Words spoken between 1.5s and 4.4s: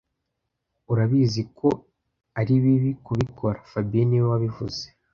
ko ari bibi kubikora fabien niwe